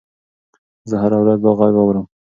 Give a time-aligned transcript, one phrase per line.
[0.89, 2.05] زه هره ورځ دا غږ اورم.